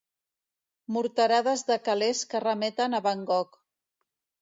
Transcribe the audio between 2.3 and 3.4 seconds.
que remeten a Van